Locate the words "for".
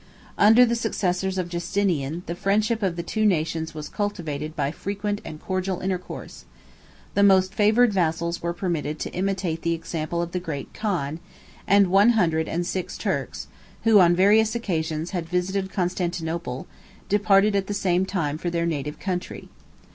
18.39-18.49